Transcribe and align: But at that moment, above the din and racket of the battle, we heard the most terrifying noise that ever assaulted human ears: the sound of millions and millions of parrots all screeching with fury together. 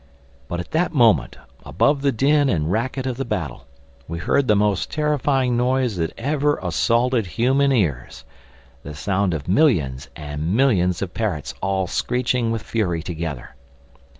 But 0.47 0.59
at 0.59 0.71
that 0.71 0.95
moment, 0.95 1.37
above 1.63 2.01
the 2.01 2.11
din 2.11 2.49
and 2.49 2.71
racket 2.71 3.05
of 3.05 3.17
the 3.17 3.23
battle, 3.23 3.67
we 4.07 4.17
heard 4.17 4.47
the 4.47 4.55
most 4.55 4.89
terrifying 4.89 5.55
noise 5.55 5.95
that 5.97 6.11
ever 6.17 6.57
assaulted 6.57 7.27
human 7.27 7.71
ears: 7.71 8.25
the 8.81 8.95
sound 8.95 9.35
of 9.35 9.47
millions 9.47 10.09
and 10.15 10.55
millions 10.55 11.03
of 11.03 11.13
parrots 11.13 11.53
all 11.61 11.85
screeching 11.85 12.49
with 12.51 12.63
fury 12.63 13.03
together. 13.03 13.53